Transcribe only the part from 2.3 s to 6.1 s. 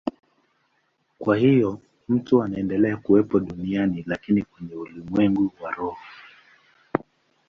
anaendelea kuwepo duniani, lakini kwenye ulimwengu wa roho.